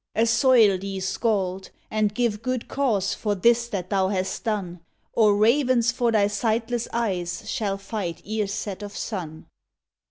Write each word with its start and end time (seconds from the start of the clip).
"Assoil 0.15 0.79
thee, 0.79 0.99
skald! 0.99 1.69
and 1.91 2.15
give 2.15 2.41
good 2.41 2.67
cause 2.67 3.13
For 3.13 3.35
this 3.35 3.67
that 3.67 3.91
thou 3.91 4.07
hast 4.07 4.43
done, 4.45 4.79
Or 5.13 5.35
ravens 5.37 5.91
for 5.91 6.11
thy 6.11 6.25
sightless 6.25 6.87
eyes 6.91 7.47
Shall 7.47 7.77
fight 7.77 8.23
ere 8.25 8.47
set 8.47 8.81
of 8.81 8.97
sun!" 8.97 9.45